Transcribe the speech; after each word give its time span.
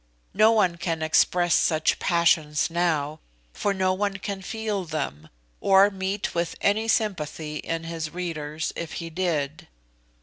No 0.33 0.51
one 0.51 0.77
can 0.77 1.03
express 1.03 1.53
such 1.53 1.99
passions 1.99 2.71
now, 2.71 3.19
for 3.53 3.71
no 3.71 3.93
one 3.93 4.17
can 4.17 4.41
feel 4.41 4.83
them, 4.83 5.29
or 5.59 5.91
meet 5.91 6.33
with 6.33 6.55
any 6.59 6.87
sympathy 6.87 7.57
in 7.57 7.83
his 7.83 8.09
readers 8.09 8.73
if 8.75 8.93
he 8.93 9.11
did. 9.11 9.67